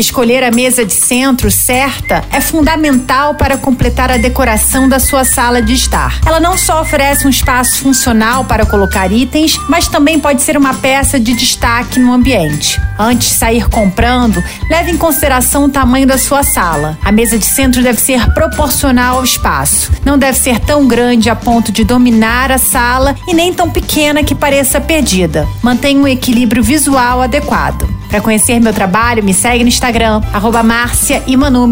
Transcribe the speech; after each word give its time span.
Escolher 0.00 0.42
a 0.42 0.50
mesa 0.50 0.82
de 0.82 0.94
centro 0.94 1.50
certa 1.50 2.24
é 2.32 2.40
fundamental 2.40 3.34
para 3.34 3.58
completar 3.58 4.10
a 4.10 4.16
decoração 4.16 4.88
da 4.88 4.98
sua 4.98 5.26
sala 5.26 5.60
de 5.60 5.74
estar. 5.74 6.20
Ela 6.24 6.40
não 6.40 6.56
só 6.56 6.80
oferece 6.80 7.26
um 7.26 7.30
espaço 7.30 7.82
funcional 7.82 8.46
para 8.46 8.64
colocar 8.64 9.12
itens, 9.12 9.58
mas 9.68 9.88
também 9.88 10.18
pode 10.18 10.40
ser 10.40 10.56
uma 10.56 10.72
peça 10.72 11.20
de 11.20 11.34
destaque 11.34 12.00
no 12.00 12.14
ambiente. 12.14 12.80
Antes 12.98 13.28
de 13.28 13.34
sair 13.34 13.68
comprando, 13.68 14.42
leve 14.70 14.90
em 14.90 14.96
consideração 14.96 15.64
o 15.64 15.68
tamanho 15.68 16.06
da 16.06 16.16
sua 16.16 16.42
sala. 16.42 16.98
A 17.04 17.12
mesa 17.12 17.38
de 17.38 17.44
centro 17.44 17.82
deve 17.82 18.00
ser 18.00 18.32
proporcional 18.32 19.18
ao 19.18 19.24
espaço. 19.24 19.92
Não 20.02 20.16
deve 20.16 20.38
ser 20.38 20.60
tão 20.60 20.88
grande 20.88 21.28
a 21.28 21.36
ponto 21.36 21.70
de 21.70 21.84
dominar 21.84 22.50
a 22.50 22.56
sala 22.56 23.14
e 23.28 23.34
nem 23.34 23.52
tão 23.52 23.68
pequena 23.68 24.24
que 24.24 24.34
pareça 24.34 24.80
perdida. 24.80 25.46
Mantenha 25.62 26.00
um 26.00 26.08
equilíbrio 26.08 26.62
visual 26.62 27.20
adequado. 27.20 27.86
Para 28.10 28.20
conhecer 28.20 28.60
meu 28.60 28.72
trabalho, 28.72 29.22
me 29.22 29.32
segue 29.32 29.62
no 29.62 29.68
Instagram, 29.68 30.20
arroba 30.32 30.64
Márcia 30.64 31.22
e 31.28 31.36
Manu 31.36 31.68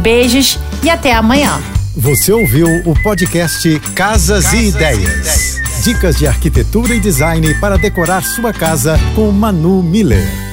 Beijos 0.00 0.58
e 0.82 0.90
até 0.90 1.14
amanhã. 1.14 1.58
Você 1.96 2.30
ouviu 2.32 2.66
o 2.84 2.94
podcast 3.02 3.80
Casas, 3.94 4.44
Casas 4.44 4.52
e, 4.52 4.68
Ideias. 4.68 4.98
e 4.98 5.02
Ideias. 5.02 5.60
Dicas 5.82 6.16
de 6.16 6.26
arquitetura 6.26 6.94
e 6.94 7.00
design 7.00 7.54
para 7.54 7.78
decorar 7.78 8.22
sua 8.22 8.52
casa 8.52 9.00
com 9.14 9.32
Manu 9.32 9.82
Miller. 9.82 10.49